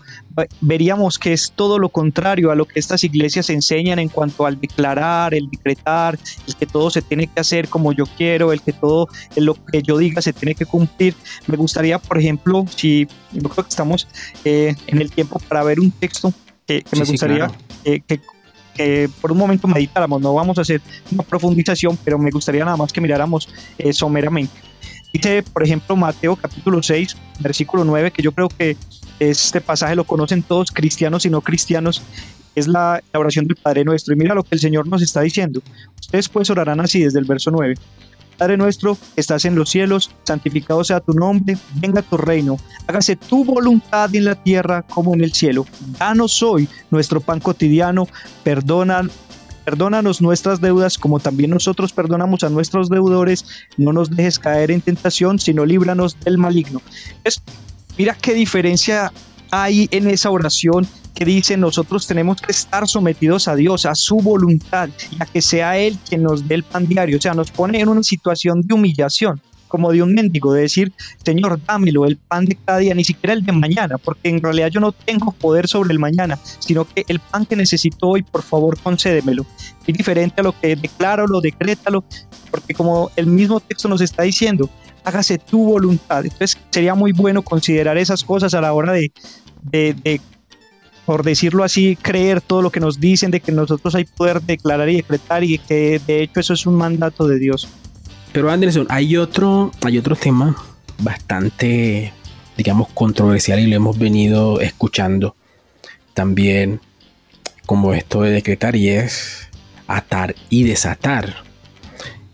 veríamos 0.60 1.18
que 1.18 1.32
es 1.32 1.52
todo 1.54 1.78
lo 1.78 1.88
contrario 1.88 2.50
a 2.50 2.54
lo 2.54 2.66
que 2.66 2.78
estas 2.78 3.04
iglesias 3.04 3.48
enseñan 3.50 3.98
en 3.98 4.08
cuanto 4.08 4.46
al 4.46 4.60
declarar, 4.60 5.34
el 5.34 5.48
decretar, 5.50 6.18
el 6.46 6.56
que 6.56 6.66
todo 6.66 6.90
se 6.90 7.02
tiene 7.02 7.26
que 7.26 7.40
hacer 7.40 7.68
como 7.68 7.92
yo 7.92 8.04
quiero, 8.18 8.52
el 8.52 8.60
que 8.60 8.72
todo 8.72 9.08
lo 9.36 9.54
que 9.54 9.82
yo 9.82 9.96
diga 9.98 10.20
se 10.20 10.32
tiene 10.32 10.54
que 10.54 10.66
cumplir. 10.66 11.14
Me 11.46 11.56
gustaría, 11.56 11.98
por 11.98 12.18
ejemplo, 12.18 12.64
si 12.74 13.08
yo 13.32 13.48
creo 13.48 13.64
que 13.64 13.70
estamos 13.70 14.08
eh, 14.44 14.74
en 14.86 15.00
el 15.00 15.10
tiempo 15.10 15.40
para 15.48 15.62
ver 15.62 15.80
un 15.80 15.90
texto 15.90 16.32
que, 16.66 16.84
me 16.92 17.04
gustaría 17.04 17.50
que, 17.82 19.10
por 19.20 19.32
un 19.32 19.38
momento 19.38 19.68
meditáramos, 19.68 20.20
no 20.20 20.34
vamos 20.34 20.58
a 20.58 20.62
hacer 20.62 20.80
una 21.10 21.22
profundización, 21.22 21.98
pero 22.04 22.18
me 22.18 22.30
gustaría 22.30 22.64
nada 22.64 22.76
más 22.76 22.92
que 22.92 23.00
miráramos 23.00 23.48
eh, 23.78 23.92
someramente. 23.92 24.70
Dice, 25.12 25.42
por 25.42 25.62
ejemplo, 25.62 25.96
Mateo 25.96 26.36
capítulo 26.36 26.82
6, 26.82 27.16
versículo 27.40 27.84
9, 27.84 28.10
que 28.10 28.22
yo 28.22 28.32
creo 28.32 28.48
que 28.48 28.76
este 29.18 29.60
pasaje 29.60 29.96
lo 29.96 30.04
conocen 30.04 30.42
todos, 30.42 30.70
cristianos 30.70 31.26
y 31.26 31.30
no 31.30 31.40
cristianos, 31.40 32.02
es 32.54 32.68
la, 32.68 33.02
oración 33.14 33.46
del 33.46 33.56
Padre 33.56 33.84
Nuestro. 33.84 34.14
Y 34.14 34.16
mira 34.16 34.34
lo 34.34 34.42
que 34.42 34.54
el 34.54 34.60
Señor 34.60 34.86
nos 34.88 35.02
está 35.02 35.20
diciendo. 35.20 35.62
Ustedes 36.00 36.28
pues 36.28 36.50
orarán 36.50 36.80
así 36.80 37.00
desde 37.00 37.18
el 37.18 37.24
verso 37.24 37.50
9. 37.50 37.74
Padre 38.38 38.56
nuestro, 38.56 38.96
estás 39.16 39.44
en 39.44 39.54
los 39.54 39.68
cielos, 39.68 40.10
santificado 40.22 40.82
sea 40.82 41.00
tu 41.00 41.12
nombre, 41.12 41.58
venga 41.74 42.00
tu 42.00 42.16
reino, 42.16 42.56
hágase 42.86 43.14
tu 43.14 43.44
voluntad 43.44 44.14
en 44.14 44.24
la 44.24 44.34
tierra 44.34 44.80
como 44.80 45.12
en 45.12 45.22
el 45.22 45.34
cielo. 45.34 45.66
Danos 45.98 46.42
hoy 46.42 46.66
nuestro 46.90 47.20
pan 47.20 47.38
cotidiano, 47.40 48.08
perdona 48.42 49.02
Perdónanos 49.64 50.20
nuestras 50.20 50.60
deudas 50.60 50.98
como 50.98 51.20
también 51.20 51.50
nosotros 51.50 51.92
perdonamos 51.92 52.42
a 52.44 52.48
nuestros 52.48 52.88
deudores. 52.88 53.44
No 53.76 53.92
nos 53.92 54.10
dejes 54.10 54.38
caer 54.38 54.70
en 54.70 54.80
tentación, 54.80 55.38
sino 55.38 55.64
líbranos 55.64 56.18
del 56.20 56.38
maligno. 56.38 56.80
Es, 57.24 57.42
mira 57.98 58.14
qué 58.14 58.34
diferencia 58.34 59.12
hay 59.50 59.88
en 59.90 60.08
esa 60.08 60.30
oración 60.30 60.86
que 61.14 61.24
dice 61.24 61.56
nosotros 61.56 62.06
tenemos 62.06 62.40
que 62.40 62.52
estar 62.52 62.86
sometidos 62.88 63.48
a 63.48 63.54
Dios, 63.54 63.84
a 63.84 63.94
su 63.94 64.16
voluntad 64.16 64.88
y 65.10 65.22
a 65.22 65.26
que 65.26 65.42
sea 65.42 65.76
Él 65.76 65.98
quien 66.08 66.22
nos 66.22 66.46
dé 66.46 66.54
el 66.54 66.62
pan 66.62 66.86
diario. 66.86 67.18
O 67.18 67.20
sea, 67.20 67.34
nos 67.34 67.50
pone 67.50 67.80
en 67.80 67.88
una 67.88 68.02
situación 68.02 68.62
de 68.62 68.74
humillación 68.74 69.42
como 69.70 69.92
de 69.92 70.02
un 70.02 70.12
mendigo, 70.12 70.52
de 70.52 70.62
decir, 70.62 70.92
Señor, 71.24 71.58
dámelo, 71.64 72.04
el 72.04 72.16
pan 72.16 72.44
de 72.44 72.56
cada 72.56 72.78
día, 72.78 72.94
ni 72.94 73.04
siquiera 73.04 73.32
el 73.32 73.46
de 73.46 73.52
mañana, 73.52 73.96
porque 73.96 74.28
en 74.28 74.42
realidad 74.42 74.68
yo 74.68 74.80
no 74.80 74.92
tengo 74.92 75.32
poder 75.32 75.68
sobre 75.68 75.92
el 75.92 75.98
mañana, 75.98 76.38
sino 76.58 76.84
que 76.84 77.04
el 77.08 77.20
pan 77.20 77.46
que 77.46 77.56
necesito 77.56 78.08
hoy, 78.08 78.22
por 78.22 78.42
favor, 78.42 78.78
concédemelo. 78.78 79.46
Es 79.86 79.96
diferente 79.96 80.40
a 80.40 80.44
lo 80.44 80.58
que 80.60 80.76
declaro, 80.76 81.26
lo 81.26 81.40
decrétalo, 81.40 82.04
porque 82.50 82.74
como 82.74 83.10
el 83.16 83.26
mismo 83.26 83.60
texto 83.60 83.88
nos 83.88 84.00
está 84.00 84.24
diciendo, 84.24 84.68
hágase 85.04 85.38
tu 85.38 85.64
voluntad. 85.64 86.24
Entonces 86.24 86.58
sería 86.70 86.94
muy 86.94 87.12
bueno 87.12 87.42
considerar 87.42 87.96
esas 87.96 88.24
cosas 88.24 88.52
a 88.54 88.60
la 88.60 88.72
hora 88.72 88.92
de, 88.92 89.12
de, 89.62 89.94
de 89.94 90.20
por 91.10 91.24
decirlo 91.24 91.64
así, 91.64 91.96
creer 92.00 92.40
todo 92.40 92.62
lo 92.62 92.70
que 92.70 92.80
nos 92.80 93.00
dicen 93.00 93.30
de 93.30 93.40
que 93.40 93.52
nosotros 93.52 93.94
hay 93.94 94.04
poder 94.04 94.42
declarar 94.42 94.88
y 94.88 94.96
decretar 94.96 95.42
y 95.42 95.58
que 95.58 96.00
de 96.06 96.22
hecho 96.22 96.40
eso 96.40 96.54
es 96.54 96.66
un 96.66 96.76
mandato 96.76 97.26
de 97.26 97.38
Dios. 97.38 97.68
Pero 98.32 98.50
Anderson, 98.50 98.86
hay 98.90 99.16
otro, 99.16 99.72
hay 99.82 99.98
otro 99.98 100.14
tema 100.14 100.56
bastante, 100.98 102.12
digamos, 102.56 102.88
controversial 102.88 103.58
y 103.58 103.66
lo 103.66 103.76
hemos 103.76 103.98
venido 103.98 104.60
escuchando 104.60 105.34
también 106.14 106.80
como 107.66 107.94
esto 107.94 108.22
de 108.22 108.30
decretar 108.30 108.76
y 108.76 108.88
es 108.88 109.48
atar 109.86 110.34
y 110.48 110.64
desatar. 110.64 111.44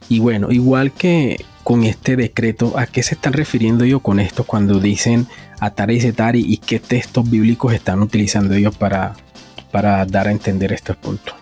Y 0.09 0.21
bueno, 0.21 0.53
igual 0.53 0.93
que 0.93 1.45
con 1.65 1.85
este 1.85 2.17
decreto, 2.17 2.79
¿a 2.79 2.87
qué 2.87 3.03
se 3.03 3.15
están 3.15 3.33
refiriendo 3.33 3.85
ellos 3.85 4.03
con 4.03 4.21
esto 4.21 4.45
cuando 4.45 4.79
dicen 4.79 5.26
atar 5.59 5.91
y 5.91 5.97
desatar 5.97 6.37
y, 6.37 6.59
qué 6.59 6.79
textos 6.79 7.29
bíblicos 7.29 7.73
están 7.73 8.03
utilizando 8.03 8.55
ellos 8.55 8.76
para, 8.76 9.17
para 9.73 10.05
dar 10.05 10.29
a 10.29 10.31
entender 10.31 10.73
estos 10.73 10.97
puntos? 10.97 11.35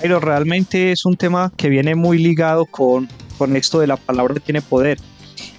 Pero 0.00 0.18
realmente 0.18 0.92
es 0.92 1.06
un 1.06 1.16
tema 1.16 1.52
que 1.56 1.68
viene 1.68 1.94
muy 1.94 2.18
ligado 2.18 2.66
con 2.66 3.08
con 3.32 3.56
esto 3.56 3.80
de 3.80 3.86
la 3.86 3.96
palabra 3.96 4.34
tiene 4.36 4.62
poder. 4.62 4.98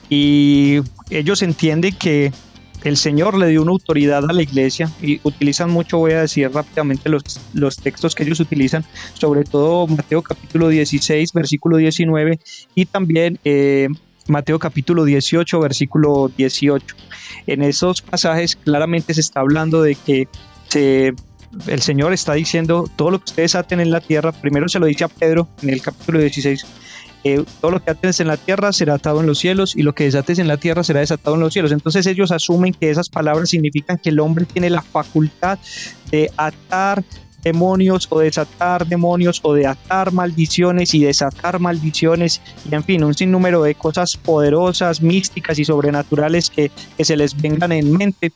Y 0.09 0.79
ellos 1.09 1.41
entienden 1.41 1.95
que 1.95 2.31
el 2.83 2.97
Señor 2.97 3.37
le 3.37 3.47
dio 3.47 3.61
una 3.61 3.71
autoridad 3.71 4.29
a 4.29 4.33
la 4.33 4.43
iglesia 4.43 4.91
y 5.01 5.19
utilizan 5.23 5.69
mucho, 5.69 5.97
voy 5.97 6.11
a 6.13 6.21
decir 6.21 6.51
rápidamente 6.51 7.09
los, 7.09 7.23
los 7.53 7.77
textos 7.77 8.13
que 8.13 8.23
ellos 8.23 8.39
utilizan, 8.39 8.83
sobre 9.13 9.43
todo 9.43 9.87
Mateo 9.87 10.21
capítulo 10.21 10.67
16, 10.67 11.31
versículo 11.33 11.77
19 11.77 12.39
y 12.75 12.85
también 12.85 13.39
eh, 13.45 13.87
Mateo 14.27 14.59
capítulo 14.59 15.05
18, 15.05 15.59
versículo 15.59 16.29
18. 16.35 16.95
En 17.47 17.63
esos 17.63 18.01
pasajes 18.01 18.55
claramente 18.55 19.13
se 19.13 19.21
está 19.21 19.39
hablando 19.39 19.81
de 19.81 19.95
que 19.95 20.27
el 21.67 21.81
Señor 21.81 22.13
está 22.13 22.33
diciendo 22.33 22.89
todo 22.95 23.11
lo 23.11 23.19
que 23.19 23.25
ustedes 23.25 23.55
aten 23.55 23.79
en 23.79 23.91
la 23.91 24.01
tierra, 24.01 24.31
primero 24.31 24.67
se 24.67 24.79
lo 24.79 24.87
dice 24.87 25.03
a 25.03 25.07
Pedro 25.07 25.47
en 25.61 25.69
el 25.69 25.81
capítulo 25.81 26.19
16, 26.19 26.65
todo 27.61 27.71
lo 27.71 27.83
que 27.83 27.91
ates 27.91 28.19
en 28.19 28.27
la 28.27 28.37
tierra 28.37 28.73
será 28.73 28.95
atado 28.95 29.21
en 29.21 29.27
los 29.27 29.39
cielos 29.39 29.75
y 29.75 29.83
lo 29.83 29.95
que 29.95 30.03
desates 30.03 30.39
en 30.39 30.47
la 30.47 30.57
tierra 30.57 30.83
será 30.83 30.99
desatado 30.99 31.35
en 31.35 31.41
los 31.41 31.53
cielos. 31.53 31.71
Entonces 31.71 32.05
ellos 32.05 32.31
asumen 32.31 32.73
que 32.73 32.89
esas 32.89 33.09
palabras 33.09 33.49
significan 33.49 33.97
que 33.97 34.09
el 34.09 34.19
hombre 34.19 34.45
tiene 34.45 34.69
la 34.69 34.81
facultad 34.81 35.57
de 36.11 36.29
atar 36.35 37.03
demonios 37.43 38.07
o 38.09 38.19
desatar 38.19 38.87
demonios 38.87 39.39
o 39.43 39.53
de 39.53 39.67
atar 39.67 40.11
maldiciones 40.11 40.93
y 40.93 41.03
desatar 41.03 41.59
maldiciones 41.59 42.41
y 42.69 42.73
en 42.73 42.83
fin 42.83 43.03
un 43.03 43.13
sinnúmero 43.13 43.63
de 43.63 43.75
cosas 43.75 44.15
poderosas, 44.15 45.01
místicas 45.01 45.59
y 45.59 45.65
sobrenaturales 45.65 46.49
que, 46.49 46.71
se 46.99 47.17
les 47.17 47.39
vengan 47.39 47.71
en 47.71 47.91
mente. 47.91 48.31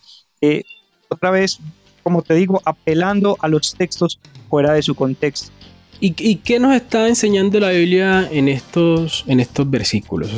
Otra 1.09 1.31
vez, 1.31 1.59
como 2.03 2.21
te 2.21 2.33
digo, 2.33 2.61
apelando 2.65 3.37
a 3.39 3.47
los 3.47 3.73
textos 3.75 4.19
fuera 4.49 4.73
de 4.73 4.81
su 4.81 4.95
contexto. 4.95 5.51
¿Y, 5.99 6.35
qué 6.35 6.59
nos 6.59 6.75
está 6.75 7.07
enseñando 7.07 7.59
la 7.59 7.71
Biblia 7.71 8.29
en 8.31 8.47
estos, 8.47 9.23
en 9.27 9.39
estos 9.39 9.69
versículos? 9.69 10.29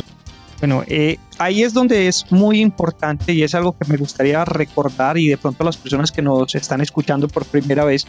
Bueno, 0.60 0.84
eh, 0.88 1.18
ahí 1.38 1.64
es 1.64 1.74
donde 1.74 2.08
es 2.08 2.32
muy 2.32 2.62
importante 2.62 3.34
y 3.34 3.44
es 3.44 3.56
algo 3.56 3.76
que 3.78 3.86
me 3.90 3.98
gustaría 3.98 4.44
recordar 4.46 5.18
y 5.18 5.28
de 5.28 5.38
pronto 5.38 5.64
a 5.64 5.66
las 5.66 5.78
personas 5.78 6.12
que 6.12 6.22
nos 6.22 6.56
están 6.56 6.82
escuchando 6.82 7.28
por 7.28 7.46
primera 7.46 7.84
vez, 7.84 8.06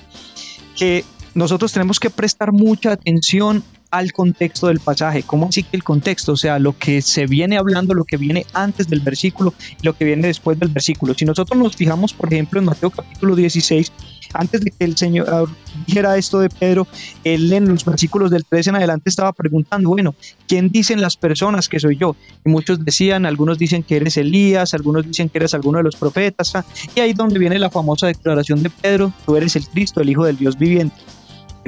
que 0.77 1.05
nosotros 1.35 1.73
tenemos 1.73 1.99
que 1.99 2.11
prestar 2.11 2.53
mucha 2.53 2.93
atención 2.93 3.63
al 3.91 4.13
contexto 4.13 4.69
del 4.69 4.81
pasaje. 4.81 5.23
¿Cómo 5.23 5.49
así 5.49 5.63
que 5.63 5.77
el 5.77 5.85
contexto? 5.85 6.33
O 6.33 6.37
sea, 6.37 6.59
lo 6.59 6.77
que 6.77 7.03
se 7.03 7.27
viene 7.27 7.59
hablando, 7.59 7.95
lo 7.95 8.05
que 8.05 8.17
viene 8.17 8.47
antes 8.53 8.89
del 8.89 9.01
versículo 9.01 9.55
y 9.81 9.87
lo 9.87 9.95
que 9.95 10.05
viene 10.05 10.29
después 10.29 10.59
del 10.59 10.69
versículo. 10.69 11.15
Si 11.15 11.25
nosotros 11.25 11.59
nos 11.59 11.77
fijamos, 11.77 12.13
por 12.13 12.33
ejemplo, 12.33 12.61
en 12.61 12.67
Mateo 12.67 12.91
capítulo 12.91 13.35
16, 13.35 13.93
antes 14.33 14.61
de 14.61 14.71
que 14.71 14.85
el 14.85 14.97
Señor 14.97 15.29
ah, 15.31 15.45
dijera 15.87 16.17
esto 16.17 16.39
de 16.41 16.49
Pedro, 16.49 16.87
él 17.25 17.53
en 17.53 17.69
los 17.69 17.85
versículos 17.85 18.31
del 18.31 18.45
13 18.45 18.71
en 18.71 18.77
adelante 18.77 19.11
estaba 19.11 19.33
preguntando, 19.33 19.89
bueno, 19.89 20.15
¿quién 20.47 20.69
dicen 20.71 21.01
las 21.01 21.17
personas 21.17 21.69
que 21.69 21.81
soy 21.81 21.97
yo? 21.97 22.17
Y 22.45 22.51
muchos 22.51 22.85
decían, 22.85 23.27
algunos 23.27 23.59
dicen 23.59 23.83
que 23.83 23.97
eres 23.97 24.17
Elías, 24.17 24.75
algunos 24.75 25.07
dicen 25.07 25.29
que 25.29 25.39
eres 25.39 25.55
alguno 25.55 25.79
de 25.79 25.85
los 25.85 25.97
profetas. 25.97 26.55
Ah, 26.55 26.65
y 26.95 27.01
ahí 27.01 27.13
donde 27.13 27.39
viene 27.39 27.59
la 27.59 27.71
famosa 27.71 28.07
declaración 28.07 28.63
de 28.63 28.71
Pedro, 28.71 29.13
tú 29.27 29.37
eres 29.37 29.57
el 29.57 29.67
Cristo, 29.67 30.01
el 30.01 30.11
Hijo 30.11 30.25
del 30.25 30.37
Dios 30.37 30.57
viviente. 30.57 30.97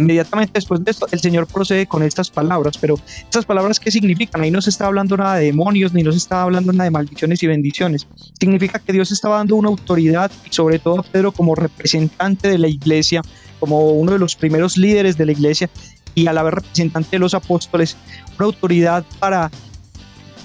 Inmediatamente 0.03 0.53
después 0.55 0.85
de 0.85 0.91
esto, 0.91 1.07
el 1.13 1.21
Señor 1.21 1.47
procede 1.47 1.87
con 1.87 2.03
estas 2.03 2.29
palabras, 2.29 2.77
pero 2.77 2.97
estas 3.23 3.45
palabras, 3.45 3.79
¿qué 3.79 3.91
significan? 3.93 4.43
Ahí 4.43 4.51
no 4.51 4.61
se 4.61 4.71
está 4.71 4.87
hablando 4.87 5.17
nada 5.17 5.37
de 5.37 5.47
demonios, 5.47 5.93
ni 5.93 6.03
no 6.03 6.11
se 6.11 6.19
está 6.19 6.43
hablando 6.43 6.73
nada 6.73 6.85
de 6.85 6.91
maldiciones 6.91 7.41
y 7.43 7.47
bendiciones. 7.47 8.09
Significa 8.41 8.81
que 8.81 8.93
Dios 8.93 9.13
estaba 9.13 9.37
dando 9.37 9.55
una 9.55 9.69
autoridad, 9.69 10.31
y 10.45 10.53
sobre 10.53 10.81
todo 10.81 11.01
a 11.01 11.03
Pedro 11.05 11.31
como 11.31 11.55
representante 11.55 12.49
de 12.49 12.59
la 12.59 12.69
iglesia, 12.69 13.23
como 13.61 13.93
uno 13.93 14.13
de 14.13 14.19
los 14.19 14.35
primeros 14.35 14.77
líderes 14.77 15.17
de 15.17 15.27
la 15.27 15.33
iglesia, 15.33 15.71
y 16.17 16.27
a 16.27 16.33
la 16.33 16.43
vez 16.43 16.55
representante 16.55 17.11
de 17.13 17.21
los 17.21 17.33
apóstoles, 17.33 17.97
una 18.37 18.47
autoridad 18.47 19.05
para 19.21 19.51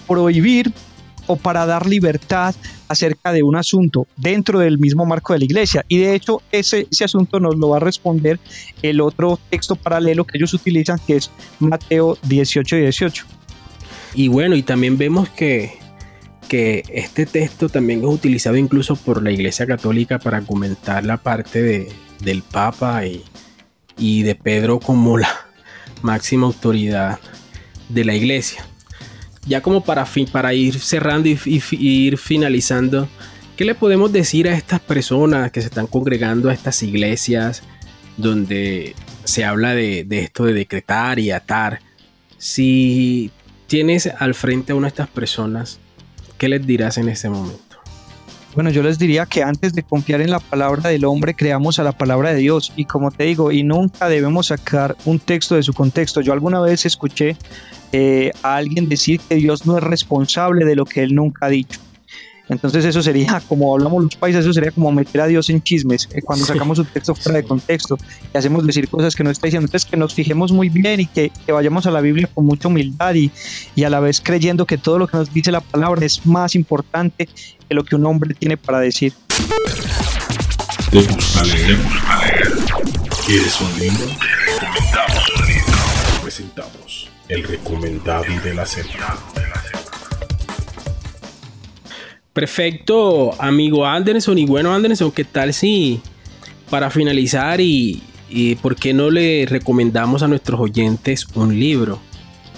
prohibir 0.08 0.72
o 1.28 1.36
para 1.36 1.66
dar 1.66 1.86
libertad 1.86 2.56
acerca 2.88 3.32
de 3.32 3.44
un 3.44 3.56
asunto 3.56 4.08
dentro 4.16 4.60
del 4.60 4.80
mismo 4.80 5.06
marco 5.06 5.34
de 5.34 5.40
la 5.40 5.46
iglesia. 5.46 5.86
Y 5.88 5.98
de 5.98 6.16
hecho 6.16 6.42
ese, 6.52 6.88
ese 6.92 7.04
asunto 7.06 7.40
nos 7.40 7.58
lo 7.58 7.70
va 7.70 7.78
a 7.78 7.82
responder 7.82 8.40
el 8.82 9.02
otro 9.02 9.40
texto 9.50 9.76
paralelo 9.76 10.26
que 10.26 10.38
ellos 10.38 10.54
utilizan, 10.54 11.00
que 11.06 11.18
es 11.18 11.30
Mateo 11.60 12.18
18 12.24 12.78
y 12.78 12.82
18. 12.82 13.26
Y 14.16 14.28
bueno, 14.30 14.56
y 14.56 14.64
también 14.64 14.98
vemos 14.98 15.30
que, 15.30 15.74
que 16.48 16.84
este 16.90 17.26
texto 17.26 17.70
también 17.70 18.00
es 18.00 18.06
utilizado 18.06 18.56
incluso 18.56 18.96
por 18.96 19.22
la 19.22 19.32
Iglesia 19.32 19.68
Católica 19.68 20.18
para 20.18 20.38
argumentar 20.38 21.06
la 21.06 21.18
parte 21.18 21.62
de, 21.62 21.92
del 22.22 22.42
Papa 22.42 23.06
y, 23.06 23.24
y 23.98 24.24
de 24.24 24.36
Pedro 24.36 24.80
como 24.80 25.18
la 25.18 25.30
máxima 26.02 26.48
autoridad 26.48 27.20
de 27.90 28.06
la 28.06 28.16
Iglesia 28.16 28.66
ya 29.48 29.62
como 29.62 29.84
para, 29.84 30.06
para 30.32 30.54
ir 30.54 30.80
cerrando 30.80 31.30
y, 31.30 31.40
ir 31.72 32.18
finalizando, 32.18 33.08
¿qué 33.56 33.66
le 33.66 33.76
podemos 33.76 34.12
decir 34.12 34.48
a 34.48 34.54
estas 34.54 34.80
personas 34.80 35.52
que 35.52 35.62
se 35.62 35.68
están 35.68 35.88
congregando 35.88 36.50
a 36.50 36.54
estas 36.54 36.84
iglesias 36.84 37.64
donde 38.18 38.96
se 39.24 39.46
habla 39.46 39.74
de, 39.74 40.06
esto 40.10 40.46
de 40.46 40.54
decretar 40.54 41.20
y 41.20 41.32
atar? 41.32 41.80
Si 42.38 43.32
tienes 43.68 44.08
al 44.08 44.34
frente 44.36 44.72
a 44.72 44.76
una 44.76 44.88
de 44.88 44.90
estas 44.90 45.10
personas 45.10 45.80
¿qué 46.38 46.50
les 46.50 46.66
dirás 46.66 46.98
en 46.98 47.10
este 47.10 47.30
momento? 47.30 47.67
Bueno, 48.58 48.72
yo 48.72 48.82
les 48.82 48.98
diría 48.98 49.28
que 49.28 49.44
antes 49.44 49.74
de 49.74 49.84
confiar 49.84 50.20
en 50.20 50.32
la 50.32 50.40
palabra 50.40 50.90
del 50.90 51.06
hombre, 51.06 51.36
creamos 51.36 51.78
a 51.78 51.84
la 51.84 51.92
palabra 51.92 52.34
de 52.34 52.40
Dios. 52.40 52.74
Y 52.76 52.86
como 52.86 53.12
te 53.12 53.26
digo, 53.26 53.52
y 53.52 53.62
nunca 53.62 54.10
debemos 54.10 54.48
sacar 54.48 54.98
un 55.06 55.20
texto 55.20 55.54
de 55.54 55.62
su 55.62 55.74
contexto. 55.74 56.22
Yo 56.22 56.34
alguna 56.34 56.60
vez 56.60 56.84
escuché 56.88 57.38
eh, 57.92 58.32
a 58.42 58.56
alguien 58.56 58.90
decir 58.90 59.20
que 59.20 59.36
Dios 59.36 59.68
no 59.68 59.78
es 59.78 59.84
responsable 59.84 60.66
de 60.66 60.76
lo 60.76 60.86
que 60.86 61.04
él 61.04 61.14
nunca 61.14 61.46
ha 61.46 61.50
dicho. 61.50 61.80
Entonces 62.50 62.86
eso 62.86 63.02
sería, 63.02 63.42
como 63.48 63.74
hablamos 63.74 64.04
los 64.04 64.16
países, 64.16 64.42
eso 64.42 64.54
sería 64.54 64.72
como 64.72 64.92
meter 64.92 65.22
a 65.22 65.28
Dios 65.28 65.50
en 65.50 65.62
chismes, 65.62 66.08
eh, 66.14 66.22
cuando 66.22 66.46
sacamos 66.46 66.80
un 66.80 66.86
texto 66.86 67.16
fuera 67.16 67.38
de 67.40 67.44
contexto 67.44 67.98
y 68.34 68.38
hacemos 68.38 68.66
decir 68.66 68.88
cosas 68.90 69.16
que 69.16 69.24
no 69.24 69.32
está 69.32 69.48
diciendo. 69.48 69.66
Entonces 69.66 69.90
que 69.90 69.98
nos 69.98 70.14
fijemos 70.14 70.52
muy 70.52 70.70
bien 70.70 71.00
y 71.02 71.06
que, 71.06 71.32
vayamos 71.48 71.86
a 71.86 71.92
la 71.92 72.02
Biblia 72.02 72.30
con 72.34 72.46
mucha 72.46 72.68
humildad 72.68 73.16
y, 73.16 73.32
y, 73.76 73.84
a 73.84 73.90
la 73.90 74.00
vez 74.00 74.22
creyendo 74.22 74.66
que 74.66 74.78
todo 74.78 75.00
lo 75.00 75.08
que 75.08 75.18
nos 75.18 75.34
dice 75.34 75.52
la 75.52 75.62
palabra 75.62 76.06
es 76.06 76.26
más 76.26 76.56
importante 76.56 77.28
que 77.68 77.76
lo 77.76 77.84
que 77.84 77.96
un 77.96 78.06
hombre 78.06 78.34
tiene 78.34 78.58
para 78.58 78.80
decir. 78.80 79.14
¿Te 80.92 81.02
gusta 81.02 81.44
leer? 81.44 81.78
¿Quieres 83.26 83.62
un 83.62 83.80
libro? 83.80 84.08
recomendamos 84.46 85.30
un 85.38 85.48
libro. 85.48 86.22
Presentamos 86.24 87.10
el 87.30 87.44
recomendado 87.44 88.26
de 88.44 88.54
la 88.54 88.66
semana. 88.66 89.18
Perfecto, 92.38 93.32
amigo 93.40 93.84
Anderson. 93.84 94.38
Y 94.38 94.46
bueno, 94.46 94.72
Anderson, 94.72 95.12
¿qué 95.12 95.24
tal 95.24 95.56
si 95.56 96.00
para 96.70 96.92
finalizar 96.92 97.60
y, 97.60 98.04
y 98.30 98.54
por 98.54 98.76
qué 98.76 98.94
no 98.94 99.10
le 99.10 99.48
recomendamos 99.48 100.22
a 100.22 100.28
nuestros 100.28 100.60
oyentes 100.60 101.26
un 101.34 101.60
libro? 101.60 102.00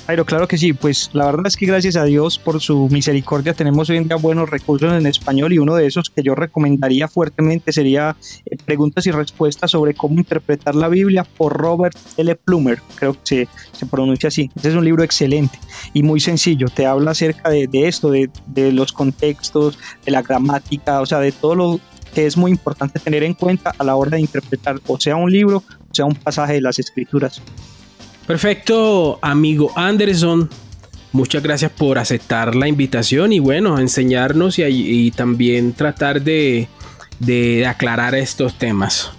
Jairo, 0.09 0.25
claro 0.25 0.47
que 0.47 0.57
sí, 0.57 0.73
pues 0.73 1.11
la 1.13 1.27
verdad 1.27 1.45
es 1.45 1.55
que 1.55 1.67
gracias 1.67 1.95
a 1.95 2.03
Dios 2.03 2.39
por 2.39 2.59
su 2.59 2.89
misericordia 2.89 3.53
tenemos 3.53 3.91
hoy 3.91 3.97
en 3.97 4.07
día 4.07 4.17
buenos 4.17 4.49
recursos 4.49 4.91
en 4.91 5.05
español 5.05 5.53
y 5.53 5.59
uno 5.59 5.75
de 5.75 5.85
esos 5.85 6.09
que 6.09 6.23
yo 6.23 6.33
recomendaría 6.33 7.07
fuertemente 7.07 7.71
sería 7.71 8.17
eh, 8.47 8.57
Preguntas 8.65 9.05
y 9.05 9.11
Respuestas 9.11 9.69
sobre 9.69 9.93
cómo 9.93 10.15
interpretar 10.15 10.73
la 10.73 10.87
Biblia 10.87 11.27
por 11.37 11.55
Robert 11.55 11.95
L. 12.17 12.35
Plumer, 12.37 12.81
creo 12.95 13.13
que 13.13 13.19
se, 13.23 13.47
se 13.71 13.85
pronuncia 13.85 14.29
así. 14.29 14.49
Este 14.55 14.69
es 14.69 14.73
un 14.73 14.83
libro 14.83 15.03
excelente 15.03 15.59
y 15.93 16.01
muy 16.01 16.19
sencillo, 16.19 16.69
te 16.69 16.87
habla 16.87 17.11
acerca 17.11 17.51
de, 17.51 17.67
de 17.67 17.87
esto, 17.87 18.09
de, 18.09 18.31
de 18.47 18.71
los 18.71 18.91
contextos, 18.91 19.77
de 20.03 20.11
la 20.11 20.23
gramática, 20.23 21.01
o 21.01 21.05
sea, 21.05 21.19
de 21.19 21.31
todo 21.31 21.53
lo 21.53 21.79
que 22.15 22.25
es 22.25 22.35
muy 22.35 22.49
importante 22.49 22.99
tener 22.99 23.21
en 23.21 23.35
cuenta 23.35 23.75
a 23.77 23.83
la 23.83 23.95
hora 23.95 24.15
de 24.15 24.21
interpretar 24.21 24.79
o 24.87 24.99
sea 24.99 25.15
un 25.17 25.31
libro 25.31 25.57
o 25.57 25.93
sea 25.93 26.05
un 26.05 26.15
pasaje 26.15 26.53
de 26.53 26.61
las 26.61 26.79
escrituras. 26.79 27.43
Perfecto, 28.29 29.17
amigo 29.23 29.71
Anderson. 29.75 30.47
Muchas 31.13 31.41
gracias 31.41 31.71
por 31.71 31.97
aceptar 31.97 32.53
la 32.53 32.67
invitación 32.67 33.33
y 33.33 33.39
bueno, 33.39 33.79
enseñarnos 33.79 34.59
y, 34.59 35.09
también 35.09 35.73
tratar 35.73 36.21
de, 36.21 36.67
aclarar 37.67 38.13
estos 38.13 38.53
temas. 38.53 39.09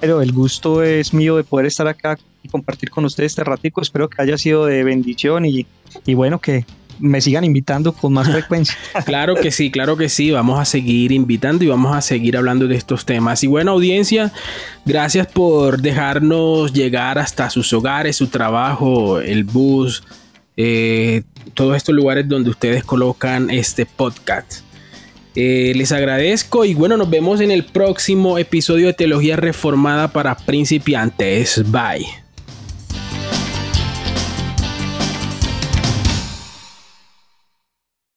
Pero 0.00 0.22
el 0.22 0.32
gusto 0.32 0.82
es 0.82 1.12
mío 1.12 1.36
de 1.36 1.44
poder 1.44 1.66
estar 1.66 1.86
acá 1.86 2.18
y 2.42 2.48
compartir 2.48 2.88
con 2.88 3.04
ustedes 3.04 3.32
este 3.32 3.44
ratico. 3.44 3.82
Espero 3.82 4.08
que 4.08 4.22
haya 4.22 4.38
sido 4.38 4.64
de 4.64 4.84
bendición 4.84 5.44
y, 5.44 5.66
y 6.06 6.14
bueno, 6.14 6.38
que 6.38 6.64
me 6.98 7.20
sigan 7.20 7.44
invitando 7.44 7.92
con 7.92 8.12
más 8.12 8.30
frecuencia. 8.30 8.76
claro 9.04 9.34
que 9.34 9.50
sí, 9.50 9.70
claro 9.70 9.96
que 9.96 10.08
sí. 10.08 10.30
Vamos 10.30 10.58
a 10.58 10.64
seguir 10.64 11.12
invitando 11.12 11.64
y 11.64 11.68
vamos 11.68 11.96
a 11.96 12.00
seguir 12.00 12.36
hablando 12.36 12.66
de 12.66 12.76
estos 12.76 13.04
temas. 13.04 13.42
Y 13.42 13.46
buena 13.46 13.72
audiencia, 13.72 14.32
gracias 14.84 15.26
por 15.26 15.80
dejarnos 15.80 16.72
llegar 16.72 17.18
hasta 17.18 17.50
sus 17.50 17.72
hogares, 17.72 18.16
su 18.16 18.28
trabajo, 18.28 19.20
el 19.20 19.44
bus, 19.44 20.02
eh, 20.56 21.22
todos 21.54 21.76
estos 21.76 21.94
lugares 21.94 22.28
donde 22.28 22.50
ustedes 22.50 22.84
colocan 22.84 23.50
este 23.50 23.86
podcast. 23.86 24.66
Eh, 25.34 25.74
les 25.76 25.92
agradezco 25.92 26.64
y 26.64 26.72
bueno, 26.72 26.96
nos 26.96 27.10
vemos 27.10 27.42
en 27.42 27.50
el 27.50 27.64
próximo 27.64 28.38
episodio 28.38 28.86
de 28.86 28.94
Teología 28.94 29.36
Reformada 29.36 30.08
para 30.08 30.34
principiantes. 30.34 31.62
Bye. 31.70 32.25